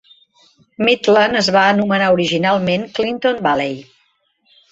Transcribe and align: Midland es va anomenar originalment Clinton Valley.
Midland 0.87 1.39
es 1.41 1.49
va 1.57 1.65
anomenar 1.73 2.07
originalment 2.15 2.87
Clinton 2.99 3.39
Valley. 3.49 3.77